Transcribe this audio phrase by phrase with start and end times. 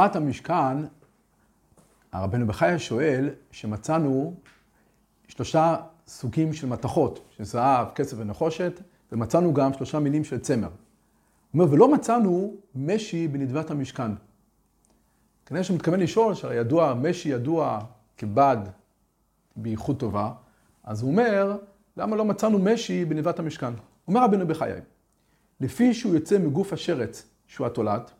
[0.00, 0.76] בנדבת המשכן,
[2.12, 4.34] הרבנו בחייא שואל שמצאנו
[5.28, 5.76] שלושה
[6.06, 8.80] סוגים של מתכות, של זהב, כסף ונחושת,
[9.12, 10.68] ומצאנו גם שלושה מינים של צמר.
[10.68, 10.74] הוא
[11.54, 14.12] אומר, ולא מצאנו משי בנדבת המשכן.
[15.46, 17.80] כנראה שהוא מתכוון לשאול, שהרי ידוע, משי ידוע
[18.18, 18.58] כבד
[19.56, 20.32] באיכות טובה,
[20.84, 21.56] אז הוא אומר,
[21.96, 23.72] למה לא מצאנו משי בנדבת המשכן?
[24.08, 24.80] אומר רבנו בחיי,
[25.60, 28.10] לפי שהוא יוצא מגוף השרץ, שהוא התולעת,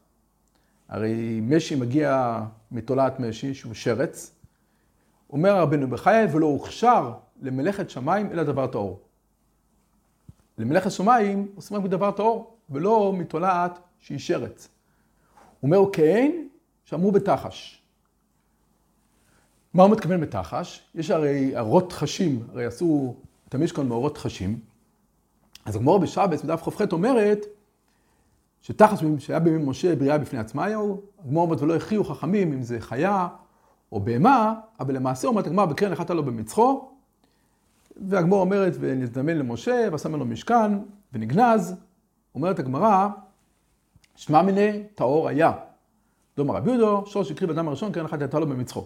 [0.91, 4.35] הרי משי מגיע מתולעת משי, שהוא שרץ,
[5.31, 9.01] אומר רבנו בחיי, ולא הוכשר למלאכת שמיים אלא דבר טהור.
[10.59, 14.69] למלאכת שמיים עושים רק בדבר טהור, ולא מתולעת שהיא שרץ.
[15.61, 16.47] הוא אומר, כן,
[16.85, 17.83] שאמרו בתחש.
[19.75, 20.83] מה הוא מתכוון בתחש?
[20.95, 23.15] יש הרי אורות חשים, הרי עשו
[23.49, 24.59] את המשכון מאורות חשים.
[25.65, 27.39] אז הגמור בשבס, בדף כ"ח אומרת,
[28.63, 32.81] שתחש שהיה בימי משה בריאה בפני עצמה היו, הגמור אומרת ולא הכריעו חכמים אם זה
[32.81, 33.29] חיה
[33.93, 36.91] או בהמה, אבל למעשה אומרת הגמר בקרן אחת לו במצחו,
[37.97, 40.73] והגמור אומרת ונזדמן למשה ושם לו משכן
[41.13, 41.75] ונגנז,
[42.35, 43.09] אומרת הגמרא,
[44.17, 45.53] שמע מיני טהור היה.
[46.37, 48.85] דומר רבי יהודו, שורש הקריב אדם הראשון, קרן אחת הייתה לו במצחו.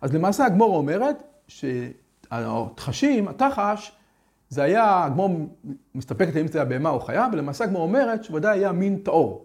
[0.00, 3.92] אז למעשה הגמור אומרת שהתחשים, התחש,
[4.50, 5.30] זה היה, הגמור
[5.94, 9.44] מסתפקת אם זה היה בהמה או חיה, ולמעשה הגמור אומרת שוודאי היה מין טהור.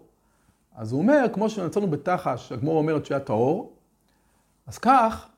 [0.76, 3.72] אז הוא אומר, כמו שנצרנו בתחש, הגמור אומרת שהיה טהור,
[4.66, 5.28] אז כך,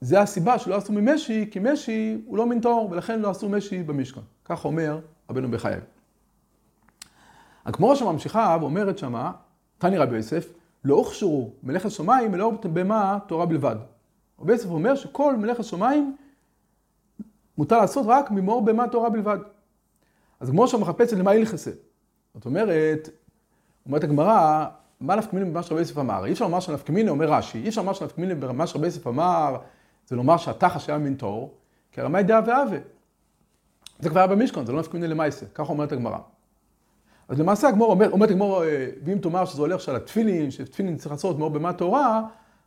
[0.00, 3.82] זה הסיבה שלא עשו ממשי, כי משי הוא לא מין טהור, ולכן לא עשו משי
[3.82, 4.20] במשכן.
[4.44, 5.76] כך אומר רבנו בחיי.
[7.64, 9.32] הגמורה שממשיכה ואומרת שמה,
[9.78, 10.52] תני רבי יוסף,
[10.84, 13.76] לא הוכשרו מלאכת שמיים אלא בהמה תורה בלבד.
[14.40, 16.16] רבי יוסף אומר שכל מלאכת שמיים
[17.58, 19.38] מותר לעשות רק ממאור בהמה תורה בלבד.
[20.40, 21.70] אז הגמורה שם מחפשת למה הלכסה.
[22.34, 23.08] זאת אומרת,
[23.86, 24.66] אומרת הגמרא,
[25.00, 26.24] מה נפקא במה שרבי יוסף אמר?
[26.24, 29.56] אי אפשר לומר שנפקא אומר רש"י, אי אפשר לומר שנפקא במה שרבי יוסף אמר,
[30.06, 31.54] זה לומר שהתחש היה מין טהור,
[31.92, 32.78] כי הרמאי דעה ועווה.
[33.98, 36.18] זה כבר היה במשכון, זה לא נפקא למעשה, ככה אומרת הגמרא.
[37.28, 41.10] אז למעשה הגמור אומר, אומרת הגמור, אה, ואם תאמר שזה הולך של התפילין, שתפילין צריך
[41.12, 42.22] לעשות מאור במה תורה,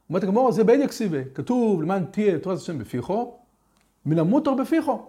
[0.10, 3.38] אומרת הגמור, זה בין יקסיבה, כתוב למען תהיה תורת השם בפיחו,
[4.08, 5.02] מן המוטור בפיחו.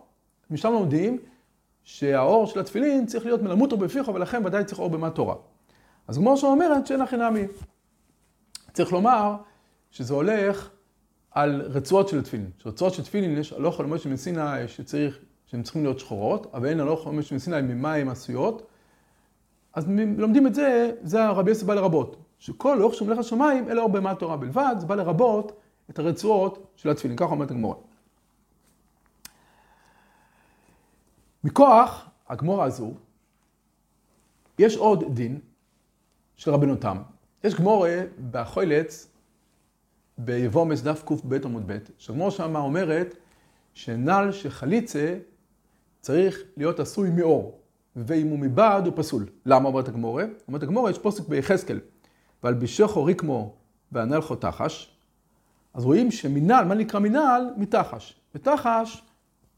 [0.50, 1.18] משם לומדים
[1.84, 5.34] שהאור של התפילין צריך להיות מן המוטור בפיחו, ולכן ודאי צריך אור במה תורה.
[6.08, 7.44] אז הגמור שם אומרת שאין הכי נמי.
[8.72, 9.36] צריך לומר
[9.90, 10.70] שזה הולך
[11.30, 12.50] על רצועות של תפילין.
[12.58, 16.80] שרצועות של תפילין, יש הלוך הלמוד של מסיני שצריך, שהן צריכות להיות שחורות, אבל אין
[16.80, 18.66] הלוך הלמוד של מסיני ממים עשויות.
[19.74, 22.16] אז לומדים את זה, זה הרבי יוסף בא לרבות.
[22.38, 25.60] שכל אורך מלאכת השמיים, אלה אור בהמה התורה בלבד, זה בא לרבות
[25.90, 27.16] את הרצועות של התפילין.
[27.16, 27.76] ככה אומרת הגמורה.
[31.44, 32.92] מכוח הגמורה הזו,
[34.58, 35.40] יש עוד דין
[36.36, 36.98] של רבנו תם.
[37.44, 38.00] יש גמורה
[38.30, 39.08] בחוילץ,
[40.18, 43.16] ביבומס דף קב עמוד ב', שהגמורה שם אומרת
[43.74, 45.18] שנעל שחליצה
[46.00, 47.58] צריך להיות עשוי מאור.
[47.96, 49.26] ואם הוא מבעד הוא פסול.
[49.46, 50.24] למה אומרת הגמורה?
[50.48, 51.80] אומרת הגמורה, יש פוסק ביחזקאל,
[52.42, 53.54] ועל בישכו ריקמו
[53.92, 54.96] וענלכו תחש,
[55.74, 57.42] אז רואים שמנהל, מה נקרא מנהל?
[57.56, 58.20] מתחש.
[58.34, 59.02] ותחש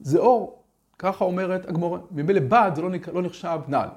[0.00, 0.59] זה אור,
[1.00, 2.00] ככה אומרת הגמורה.
[2.10, 3.88] ממילא בד זה לא, נקרא, לא נחשב נעל.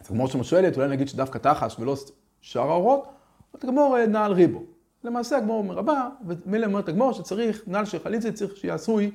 [0.00, 1.96] אז הגמורה שם שואלת, אולי נגיד שדווקא תחש ולא
[2.40, 3.08] שאר האורות,
[3.52, 4.62] אומרת הגמורה נעל ריבו.
[5.04, 9.10] למעשה הגמורה אומר הבא, ומילא אומרת הגמורה שצריך, נעל של חליצה צריך שיהיה עשוי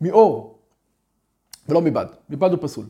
[0.00, 0.58] מאור,
[1.68, 2.06] ולא מבד.
[2.30, 2.86] מבד הוא פסול.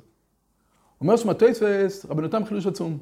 [1.01, 2.99] אומר שמטייסס, רבנותם חידוש עצום.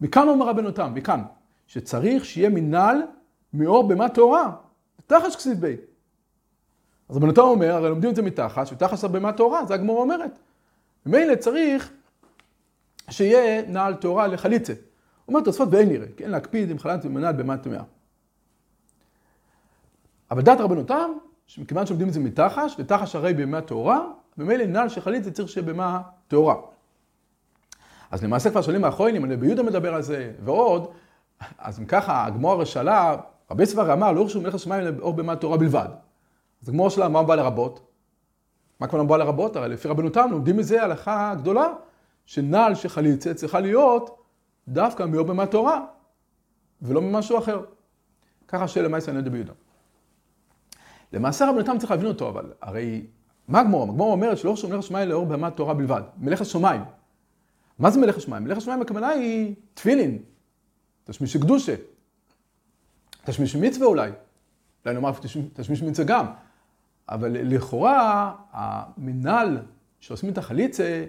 [0.00, 1.22] מכאן אומר רבנותם, מכאן,
[1.66, 3.02] שצריך שיהיה מנהל
[3.54, 4.56] מאור במה טהורה,
[5.06, 5.64] תחש כסיב.
[7.08, 10.38] אז רבנותם אומר, הרי לומדים את זה מתחש, ותחש זה במה טהורה, זה הגמורה אומרת.
[11.06, 11.92] ממילא צריך
[13.10, 14.72] שיהיה נעל טהורה לחליצה.
[15.28, 17.82] אומר תוספות ואין נראה, כן, להקפיד עם חלת ומנהל במה טמאה.
[20.30, 21.10] אבל דעת רבנותם,
[21.46, 24.00] שמכיוון שלומדים את זה מתחש, ותחש הרי במה טהורה,
[24.36, 26.54] ממילא נעל של חליצה צריך שיהיה במה טהורה.
[28.10, 30.90] אז למעשה כבר שואלים האחרונים, אני ביהודה מדבר על זה, ועוד,
[31.58, 33.16] אז אם ככה, הגמור הרשאלה,
[33.50, 35.88] רבי סבר אמר, לא הורשו מלך השמיים לאור במה תורה בלבד.
[36.62, 37.80] אז הגמור שלה, מה בא לרבות?
[38.80, 39.56] מה כבר בא לרבות?
[39.56, 41.68] הרי לפי רבנו תם לומדים מזה הלכה גדולה,
[42.26, 44.22] שנעל שחליצה צריכה להיות
[44.68, 45.84] דווקא מאור במה תורה,
[46.82, 47.60] ולא ממשהו אחר.
[48.48, 49.52] ככה שאלה מה יעשה ביהודה.
[51.12, 53.06] למעשה רבנו תם צריך להבין אותו, אבל הרי
[53.48, 53.82] מה הגמור?
[53.82, 56.02] הגמור אומרת שלא הורשו מלך השמיים לאור במה תורה בלבד.
[56.18, 56.82] מלך השמיים.
[57.78, 58.44] מה זה מלך השמיים?
[58.44, 60.18] מלך השמיים הכוונה היא תפילין,
[61.04, 61.74] תשמיש קדושה,
[63.24, 64.10] תשמיש מצווה אולי,
[64.84, 65.12] אולי נאמר
[65.52, 66.26] תשמיש מצווה גם,
[67.08, 69.58] אבל לכאורה המנהל
[70.00, 71.04] שעושים את החליצה,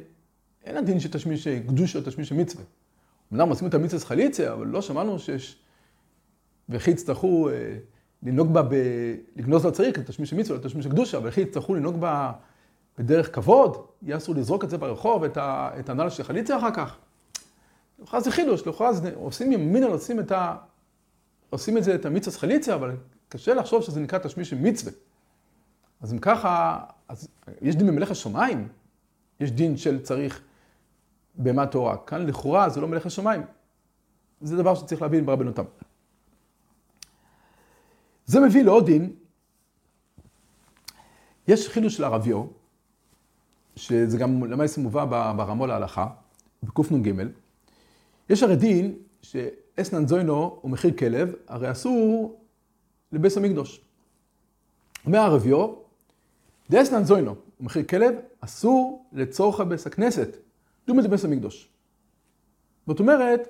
[0.63, 2.63] אין הדין שתשמיש קדושה או תשמיש מצווה.
[3.33, 5.59] אמנם עושים את המצווה חליצה, אבל לא שמענו שיש
[6.69, 7.77] וכי יצטרכו אה,
[8.23, 8.73] לנהוג בה, ב...
[9.35, 12.31] לגנוז לצריך, לתשמיש מצווה, לתשמיש קדושה, וכי יצטרכו לנהוג בה
[12.97, 15.69] בדרך כבוד, יהיה אסור לזרוק את זה ברחוב, את, ה...
[15.79, 16.97] את הנעל של חליצה אחר כך.
[17.99, 20.55] לכאורה זה חידוש, לכאורה זה עושים ימינה, עושים את ה...
[21.49, 22.95] עושים את זה, את המצווה חליצה, אבל
[23.29, 24.91] קשה לחשוב שזה נקרא תשמיש מצווה.
[26.01, 27.27] אז אם ככה, אז
[27.61, 28.67] יש דין במלאכת שמיים,
[29.39, 30.41] יש דין של צריך
[31.35, 31.97] בהמה טהורה.
[31.97, 33.41] כאן לכאורה זה לא מלאכת שמיים.
[34.41, 35.63] זה דבר שצריך להבין ברבנותם.
[38.25, 39.15] זה מביא לעוד דין,
[41.47, 42.45] יש חידוש של הרביו,
[43.75, 45.05] שזה גם למעשה מובא
[45.37, 46.07] ברמו להלכה,
[46.63, 47.13] בקנ"ג,
[48.29, 52.39] יש הרי דין שאסנן זוינו הוא מחיר כלב, הרי אסור
[53.11, 53.81] לביס המקדוש.
[55.05, 55.73] אומר הרביו,
[56.69, 60.37] דאסנן זוינו מחיר כלב, אסור לצורך ביס הכנסת,
[60.87, 61.69] דומה לביס המקדוש.
[62.87, 63.47] זאת אומרת,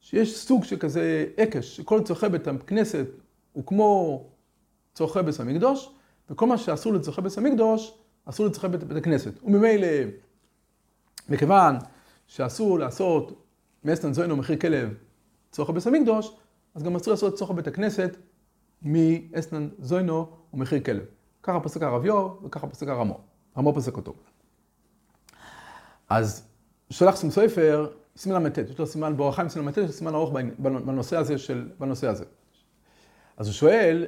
[0.00, 3.06] שיש סוג של כזה עקש, שכל צורכי בית הכנסת
[3.52, 4.24] הוא כמו
[4.94, 5.90] צורכי בית המקדוש,
[6.30, 7.94] וכל מה שאסור לצורכי בית המקדוש,
[8.24, 9.42] אסור לצורכי בית, בית הכנסת.
[9.42, 9.88] וממילא,
[11.28, 11.76] מכיוון
[12.26, 13.44] שאסור לעשות
[13.84, 14.94] מאסטן זוינו מחיר כלב
[15.50, 16.36] צורכי בית המקדוש,
[16.74, 18.16] אז גם אסור לעשות צורכי בית הכנסת
[18.82, 21.04] מאסטן זוינו ומחיר כלב.
[21.42, 23.20] ככה פסק הרביו וככה פסק הרמו.
[23.56, 24.14] רמו פסק אותו.
[26.08, 26.48] אז
[26.90, 30.32] שלח סום סופר, סימן ל"ט, יש לו סימן באורחיים סימן ל"ט, יש לו סימן ארוך
[30.58, 32.24] בנושא הזה של, בנושא הזה.
[33.36, 34.06] אז הוא שואל,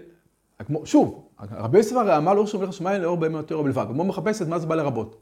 [0.84, 4.46] שוב, רבי יוסף הרי אמר לאור שומר השמיים לאור בהמה יותר בלבד, הוא מחפש את
[4.46, 5.16] מה זה בא לרבות.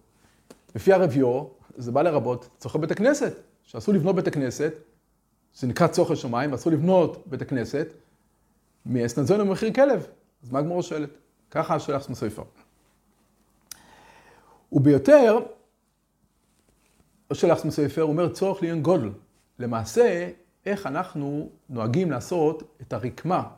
[0.74, 1.44] לפי הרביו,
[1.76, 3.32] זה בא לרבות צורכי בית הכנסת,
[3.62, 4.72] שאסור לבנות בית הכנסת,
[5.54, 7.92] זה נקרא צורכי שמיים, אסור לבנות בית הכנסת,
[8.86, 10.06] מאסנזון ומחיר כלב.
[10.42, 11.10] אז מה הגמור שואלת?
[11.50, 12.42] ככה שולח סמו סופר.
[14.72, 15.38] וביותר,
[17.32, 19.10] שולח סמו סופר, הוא אומר צורך לעיון גודל.
[19.58, 20.30] למעשה,
[20.66, 23.50] איך אנחנו נוהגים לעשות את הרקמה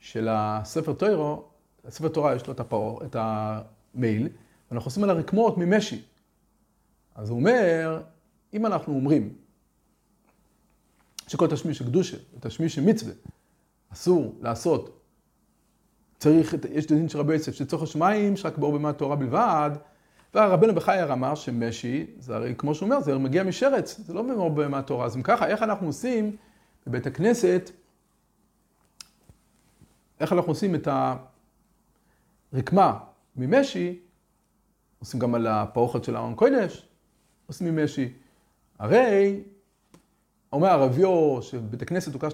[0.00, 1.44] של הספר תוירו,
[1.84, 4.28] הספר תורה יש לו את, הפאור, את המייל,
[4.70, 6.02] ואנחנו עושים על הרקמות ממשי.
[7.14, 8.02] אז הוא אומר,
[8.54, 9.34] אם אנחנו אומרים
[11.28, 13.12] שכל תשמיש של קדושה ותשמיש של מצווה
[13.92, 15.01] אסור לעשות,
[16.22, 19.70] צריך, יש דין של רבי יוסף שצורך השמיים שרק באור במה תורה בלבד,
[20.34, 24.50] והרבנו בחייר אמר שמשי, זה הרי כמו שהוא אומר, זה מגיע משרץ, זה לא באור
[24.50, 25.06] במה תורה.
[25.06, 26.36] אז אם ככה, איך אנחנו עושים
[26.86, 27.70] בבית הכנסת
[30.20, 30.88] איך אנחנו עושים את
[32.52, 32.98] הרקמה
[33.36, 33.98] ממשי,
[34.98, 36.88] עושים גם על הפרוכת של אהרון קודש,
[37.46, 38.12] עושים ממשי.
[38.78, 39.40] הרי,
[40.52, 42.32] אומר הרביו שבית הכנסת הוקש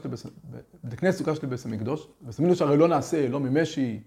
[1.42, 4.00] לבית המקדוש, בית המקדוש הרי לא נעשה לא ממשי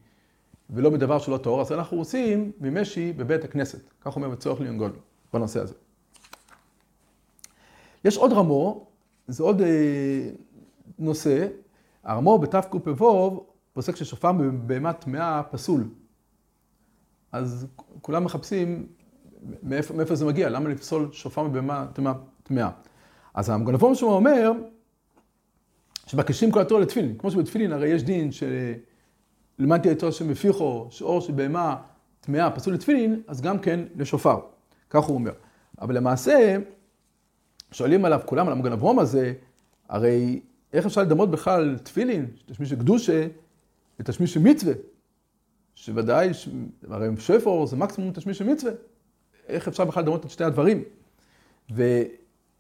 [0.69, 3.81] ולא מדבר שלא טהור, אז אנחנו עושים ממשי בבית הכנסת.
[4.01, 4.95] כך אומר בצורך ליון גודל
[5.33, 5.73] בנושא הזה.
[8.05, 8.87] יש עוד רמו,
[9.27, 10.29] זה עוד אה,
[10.99, 11.47] נושא,
[12.03, 15.89] הרמו בתקפ"ו פוסק ששופר בבהמה טמאה פסול.
[17.31, 17.67] אז
[18.01, 18.87] כולם מחפשים
[19.63, 21.85] מאיפה, מאיפה זה מגיע, למה לפסול שופר מבהמה
[22.43, 22.69] טמאה.
[23.33, 24.51] אז המגנבון שלו אומר
[26.05, 27.17] שמקשים כל התורה לתפילין.
[27.17, 31.81] כמו שבתפילין הרי יש דין שלמדתי את תורה שמפיחו, שאור של בהמה
[32.21, 34.39] טמאה פסול לתפילין, אז גם כן לשופר.
[34.89, 35.31] כך הוא אומר.
[35.81, 36.57] אבל למעשה,
[37.71, 39.33] שואלים עליו כולם על המגנבון הזה,
[39.89, 40.41] הרי
[40.73, 43.27] איך אפשר לדמות בכלל תפילין, תשמיש קדושה,
[43.99, 44.73] ותשמיש מצווה,
[45.75, 46.29] שוודאי,
[46.89, 48.71] הרי שפר זה מקסימום תשמיש מצווה.
[49.47, 50.83] איך אפשר בכלל לדמות את שתי הדברים?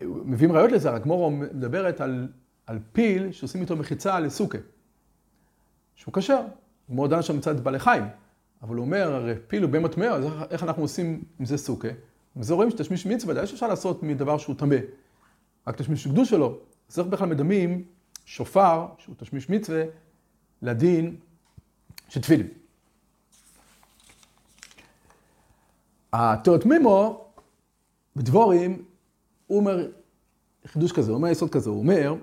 [0.01, 2.27] ומביאים ראיות לזה, הגמורו מדברת על,
[2.67, 4.57] על פיל שעושים איתו מחיצה לסוכה,
[5.95, 6.41] שהוא כשר.
[6.89, 8.03] הגמורו דן שם מצד בעלי חיים,
[8.61, 11.87] אבל הוא אומר, הרי פיל הוא בהמה טמאה, אז איך אנחנו עושים עם זה סוכה?
[12.35, 14.75] וזה רואים שתשמיש מצווה, ודאי שאפשר לעשות מדבר שהוא טמא,
[15.67, 16.59] רק תשמיש קדוש שלו.
[16.89, 17.83] אז איך בכלל מדמים
[18.25, 19.83] שופר, שהוא תשמיש מצווה,
[20.61, 21.15] לדין
[22.09, 22.47] של תפילין.
[26.13, 27.25] התיאורט מימו,
[28.15, 28.85] בדבורים,
[29.51, 29.87] הוא אומר
[30.65, 32.15] חידוש כזה, הוא אומר יסוד כזה, הוא אומר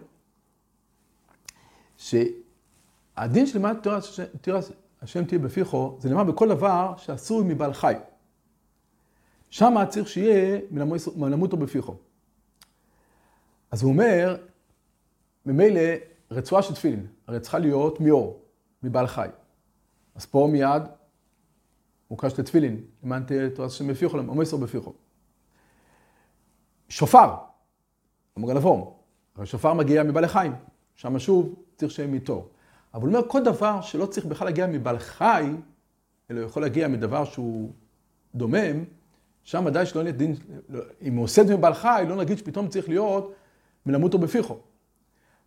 [1.96, 3.76] שהדין של לימד
[4.40, 4.60] תיאור
[5.02, 7.94] השם תהיה בפיחו, זה נאמר בכל דבר שעשוי מבעל חי.
[9.50, 10.60] שם צריך שיהיה
[11.16, 11.96] מלמותו בפיחו.
[13.70, 14.36] אז הוא אומר,
[15.46, 15.80] ממילא
[16.30, 18.42] רצועה של תפילין, הרי צריכה להיות מאור,
[18.82, 19.28] מבעל חי.
[20.14, 20.82] אז פה מיד
[22.10, 24.94] מוקש לתפילין, למען תהיה תורה השם בפיכו, עומס בפיכו.
[26.88, 27.34] שופר,
[28.36, 28.92] המוגן אברום,
[29.36, 30.52] אבל שופר מגיע מבעלי חיים,
[30.94, 32.48] שם שוב צריך שיהיה מתור.
[32.94, 35.52] אבל הוא אומר, כל דבר שלא צריך בכלל להגיע מבעל חי,
[36.30, 37.70] אלא יכול להגיע מדבר שהוא
[38.34, 38.84] דומם,
[39.44, 40.34] שם ודאי שלא נהיה דין,
[41.02, 43.34] אם הוא עושה את זה מבעל חי, לא נגיד שפתאום צריך להיות
[43.86, 44.58] מלמותו בפיכו.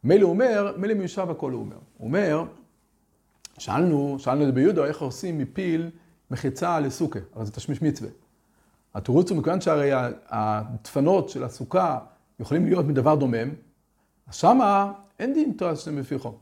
[0.04, 1.78] מילא הוא אומר, מילא מיושב הכל הוא אומר.
[1.98, 2.44] הוא אומר,
[3.58, 5.90] שאלנו, שאלנו את זה ביהודה, איך עושים מפיל
[6.32, 8.10] מחיצה לסוכה, הרי זה תשמיש מצווה.
[8.96, 9.90] התירוץ הוא מכיוון שהרי
[10.28, 12.00] הדפנות של הסוכה
[12.40, 13.50] יכולים להיות מדבר דומם,
[14.28, 16.34] אז שמה אין דין תורה שאתם בפיחו.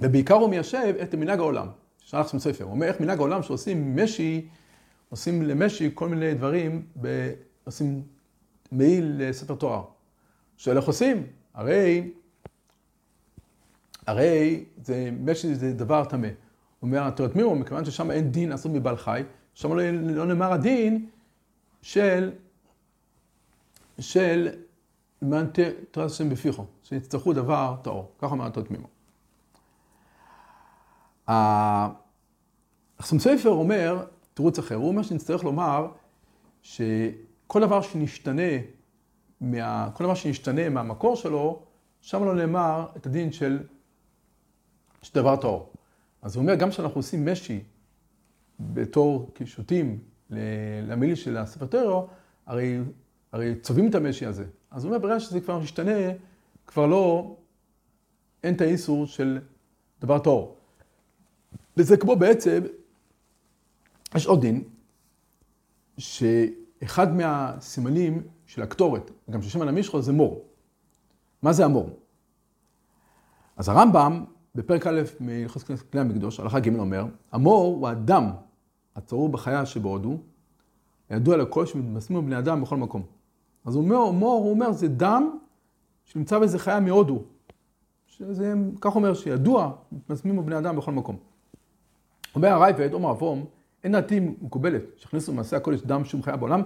[0.00, 1.68] ובעיקר הוא מיישב את מנהג העולם,
[1.98, 2.64] שלח שם ספר.
[2.64, 4.48] הוא אומר איך מנהג העולם שעושים משי,
[5.08, 7.32] עושים למשי כל מיני דברים, ב...
[7.64, 8.02] עושים
[8.72, 9.84] מעיל לספר תואר.
[10.56, 11.26] שואל איך עושים?
[11.54, 12.10] הרי,
[14.06, 16.26] הרי זה, משי זה דבר טמא.
[16.26, 16.34] הוא
[16.88, 19.22] אומר, מימו, מכיוון ששם אין דין לעשות מבעל חי,
[19.60, 21.06] שם לא, לא נאמר הדין
[21.82, 22.30] של,
[23.98, 24.48] של
[25.90, 28.12] תורת השם בפיחו, שיצטרכו דבר טהור.
[28.18, 28.86] ככה אומר התורת מימו.
[31.28, 35.88] החסם ספר אומר, תירוץ אחר, הוא אומר שנצטרך לומר
[36.62, 38.52] שכל דבר שנשתנה,
[39.40, 41.62] מה, כל דבר שנשתנה מהמקור שלו,
[42.00, 43.58] שם לא נאמר את הדין של,
[45.02, 45.72] של דבר טהור.
[46.22, 47.60] אז הוא אומר, גם כשאנחנו עושים משי
[48.60, 49.98] בתור קישוטים
[50.82, 52.08] למילי של הספר טרו,
[52.46, 52.78] הרי,
[53.32, 54.44] הרי צובעים את המשי הזה.
[54.70, 56.12] אז הוא אומר, ברגע שזה כבר משתנה,
[56.66, 57.36] כבר לא,
[58.42, 59.38] אין את האיסור של
[60.00, 60.56] דבר טהור.
[61.76, 62.62] וזה כמו בעצם,
[64.14, 64.64] יש עוד דין,
[65.98, 70.44] שאחד מהסימנים של הקטורת, גם של שם הנמישכו, זה מור.
[71.42, 71.90] מה זה המור?
[73.56, 74.24] אז הרמב"ם,
[74.54, 78.30] בפרק א' מלכוס כלי המקדוש, הלכה ג' אומר, המור הוא הדם
[78.96, 80.18] הצרור בחיה שבהודו,
[81.10, 83.02] ידוע לכל שמתמסמים בבני אדם בכל מקום.
[83.64, 85.38] אז הוא אומר, מור, הוא אומר, זה דם
[86.04, 87.22] שנמצא באיזה חיה מהודו.
[88.06, 91.16] שזה, כך אומר, שידוע, מתמסמים בבני אדם בכל מקום.
[92.34, 93.46] אומר הרייבד, אומר אבום,
[93.84, 96.62] אין דעתי מקובלת, שהכניסו במעשה הקודש דם שום חיה בעולם,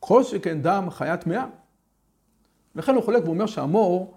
[0.00, 1.46] כל שכן דם חיה טמאה.
[2.74, 4.14] לכן הוא חולק ואומר שהמור,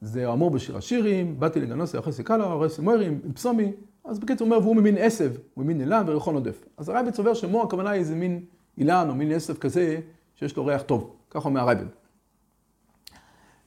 [0.00, 3.72] זה המור בשיר השירים, באתי לגנוס אחרי סיכלו, הרי סימוירים, עם פסומי,
[4.06, 6.64] אז בקיצור הוא אומר, והוא ממין עשב, הוא ממין אילן וריחון עודף.
[6.76, 8.44] אז הרייבד סובר שמור הכוונה היא איזה מין
[8.78, 10.00] אילן או מין עשב כזה,
[10.34, 11.16] שיש לו ריח טוב.
[11.30, 11.86] ככה אומר הרייבד.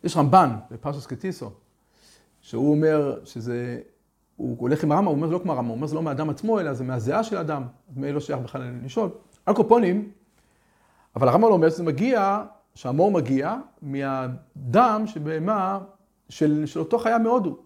[0.03, 1.51] יש רמב"ן בפרשס קטיסו,
[2.41, 3.79] שהוא אומר שזה
[4.35, 6.29] הוא הולך עם הרמב"ם, הוא אומר זה לא כמו הרמב"ם, הוא אומר זה לא מהאדם
[6.29, 7.63] עצמו, אלא זה מהזיעה של האדם.
[7.95, 9.09] מי לא שייך בכלל לשאול.
[9.45, 10.11] על קופונים,
[11.15, 12.43] אבל הרמב"ם אומר שזה מגיע,
[12.75, 15.79] שהמור מגיע מהדם שבהמה,
[16.29, 17.57] של, של אותו חיה מהודו.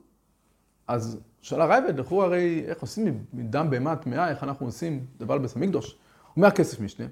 [0.88, 5.56] אז שאל הרייבד, לכו הרי איך עושים מדם בהמה טמאה, איך אנחנו עושים דבר בבית
[5.56, 5.98] המקדוש.
[6.38, 7.06] אומר כסף משנה,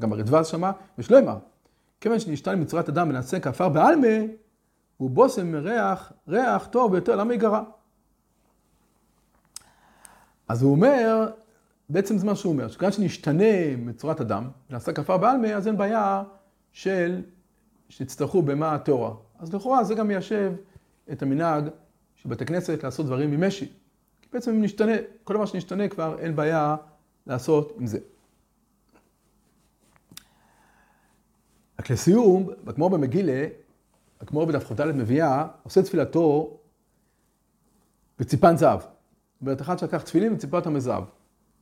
[0.00, 1.38] גם הרדווז שמע, ושלמה.
[2.00, 4.32] כיוון שנשתן מצורת אדם ונעשה כעפר בעלמה,
[4.96, 7.62] הוא בושם מריח, ריח טוב ביותר, למה ייגרע?
[10.48, 11.30] אז הוא אומר,
[11.88, 16.22] בעצם זה מה שהוא אומר, שכיוון שנשתנה מצורת אדם, ונעשה כפר בעלמא, אז אין בעיה
[16.72, 17.22] של,
[17.88, 19.14] שיצטרכו במה טהורה.
[19.38, 20.52] אז לכאורה זה גם מיישב
[21.12, 21.68] את המנהג
[22.26, 23.72] של בתי כנסת לעשות דברים עם משי.
[24.22, 24.92] כי בעצם אם נשתנה,
[25.24, 26.76] כל דבר שנשתנה כבר אין בעיה
[27.26, 27.98] לעשות עם זה.
[31.80, 33.46] רק לסיום, כמו במגילה,
[34.26, 36.58] כמו בדף כ"ד מביאה, עושה תפילתו
[38.18, 38.80] בציפן זהב.
[38.80, 38.90] זאת
[39.40, 41.04] אומרת, אחד שלקח תפילין וציפה אותם מזהב.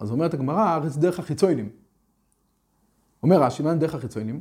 [0.00, 1.68] אז אומרת הגמרא, זה דרך החיצוינים.
[3.23, 4.40] אומר רש"י, מה דרך החיצוינים?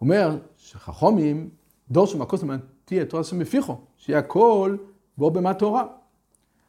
[0.00, 1.50] אומר שחכומים,
[1.90, 4.76] דור שמכוס למען תהיה תורה השם בפיחו, שיהיה הכל
[5.18, 5.84] בו במה טהורה.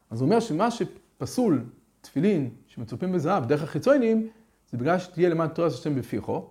[0.09, 1.65] אז הוא אומר שמה שפסול
[2.01, 4.29] תפילין שמצופים בזהב דרך החיצוינים,
[4.71, 6.47] זה בגלל שתהיה למען תורה השם בפיחו,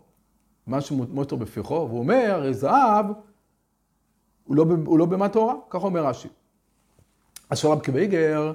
[0.66, 3.06] מה שמותר בפיחו, והוא אומר, הרי זהב
[4.44, 6.28] הוא לא, הוא לא במה טהורה, ככה אומר רש"י.
[7.50, 8.52] אז רב קוויגר,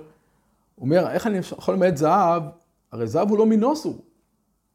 [0.76, 2.44] הוא אומר, איך אני יכול למעט זהב?
[2.92, 3.98] הרי זהב הוא לא מנוסו.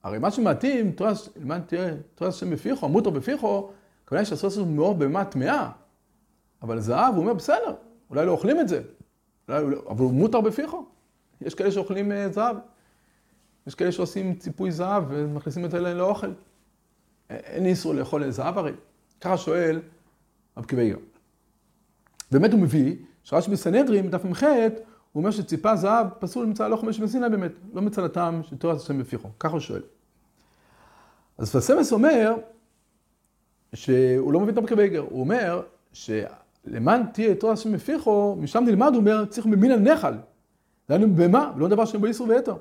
[0.02, 0.93] הרי מה שמתאים,
[1.37, 3.71] למען תראה, תראה השם בפיחו, מותר בפיחו,
[4.07, 5.71] כנראה שאסור לעשות מאור בהמה טמאה.
[6.62, 7.75] אבל זהב, הוא אומר, בסדר,
[8.11, 8.83] אולי לא אוכלים את זה.
[9.49, 10.85] אולי, לא, אבל הוא מותר בפיחו.
[11.40, 12.57] יש כאלה שאוכלים uh, זהב.
[13.67, 16.33] יש כאלה שעושים ציפוי זהב ומכניסים את זה לאוכל.
[17.31, 18.73] אין איסור לאכול זהב הרי.
[19.21, 19.81] ככה שואל
[20.57, 20.99] רב קיבאיר.
[22.31, 26.99] באמת הוא מביא, שרש"י בסנהדרין, דף מ"ח, הוא אומר שציפה זהב פסול מצד הלא חמש
[26.99, 29.29] בסיני באמת, לא מצד הטעם של תורת השם בפיחו.
[29.40, 29.83] ככה הוא שואל.
[31.38, 32.35] אז פסמס אומר
[33.75, 35.62] שהוא לא מבין את המקבייגר, הוא אומר
[36.64, 40.14] שלמען תהיה תורת השם בפיחו, משם נלמד, הוא אומר, צריך ממין הנחל.
[40.88, 41.52] דהיינו במה?
[41.57, 42.57] לא דבר שאין בו איסור ויתר.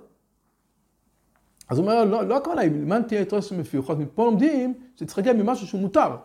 [1.70, 4.74] אז הוא אומר, לא, לא הכוונה היא, למען תהיה תורת השם בפיחו, אז מפה לומדים
[4.96, 6.16] שצריך להגיע ממשהו שהוא מותר.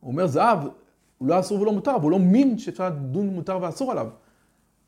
[0.00, 0.58] הוא אומר, זהב,
[1.18, 4.08] הוא לא אסור ולא מותר, אבל הוא לא מין שאפשר לדון מותר ואסור עליו.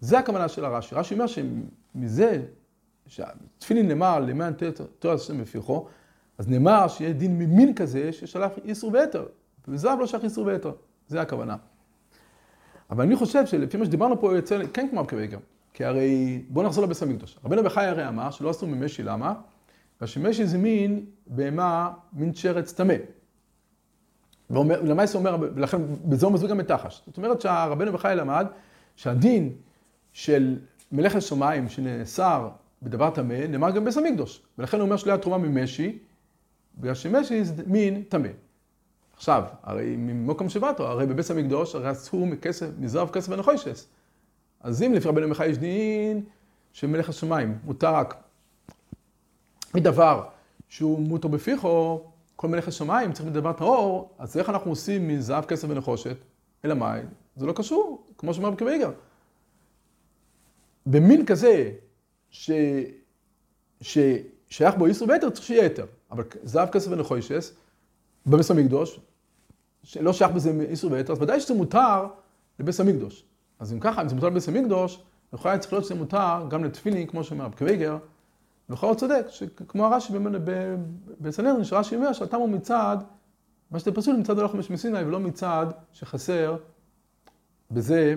[0.00, 0.94] זה הכוונה של הרש"י.
[0.94, 2.42] רש"י אומר שמזה,
[3.06, 4.52] שתפילין נאמר למען
[4.99, 5.87] תואר השם בפיחו,
[6.38, 9.26] אז נאמר שיהיה דין ממין כזה ששלח איסור ויתר.
[9.68, 10.73] וזהב לא שלח איסור ויתר.
[11.09, 11.56] זה הכוונה.
[12.90, 15.38] אבל אני חושב שלפי מה שדיברנו פה, יוצא כן כמו אבקוויגר.
[15.73, 17.38] כי הרי, בואו נחזור לבית המקדוש.
[17.44, 19.35] רבנו בחי הרי אמר שלא עשו ממשי, למה?
[20.00, 22.94] והשמשי זה מין בהמה, מין שרץ טמא.
[24.50, 27.02] ולמעשה אומר, ולכן בזה הוא מסביר גם את תחש.
[27.06, 28.47] זאת אומרת שהרבנו בחי למד
[28.97, 29.52] שהדין
[30.12, 30.59] של
[30.92, 32.49] מלאכת שמיים שנאסר
[32.82, 34.42] בדבר טמא, נאמר גם בבית המקדוש.
[34.59, 35.99] ולכן הוא אומר שלא היה תרומה ממשי,
[36.78, 38.28] בגלל שמשי זה מין טמא.
[39.20, 43.86] עכשיו, הרי ממקום שבאתו, הרי בבית המקדוש, הרי אסור מכסף, מזרב כסף ונחושס.
[44.60, 46.24] אז אם לפי רבנו מיכאל יש דין
[46.72, 48.14] שמלך השמיים מותר רק
[49.74, 50.22] מדבר
[50.68, 52.00] שהוא מותר בפיחו,
[52.36, 56.16] כל מלך השמיים צריך מדבר טהור, אז איך אנחנו עושים מזהב, כסף ונחושת?
[56.64, 57.00] אלא מאי?
[57.36, 58.90] זה לא קשור, כמו שאומר בקוויגר.
[60.86, 61.72] במין כזה,
[62.30, 62.50] ש...
[63.80, 65.86] ששייך בו איסור ויתר, צריך שיהיה יתר.
[66.10, 67.54] אבל זהב, כסף ונחושת,
[68.26, 69.00] בבית המקדוש,
[69.82, 72.06] שלא שייך בזה איסור ויתר, אז ודאי שזה מותר
[72.58, 73.25] לבית המקדוש.
[73.58, 77.06] אז אם ככה, אם זה מותר לבית המקדוש, לכאורה צריך להיות שזה מותר גם לתפילין,
[77.06, 77.99] כמו שאומר רב קוויגר,
[78.68, 80.12] לכאורה הוא צודק, שכמו הרש"י
[81.20, 82.99] בסנדרין, שרש"י אומר שהטעם הוא מצד,
[83.70, 86.56] מה שאתם פסול מצד הלוך חמש מסיני, ולא מצד שחסר
[87.70, 88.14] בזה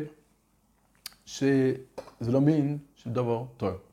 [1.25, 1.75] שזה
[2.21, 3.92] לא מין של דבר טוב.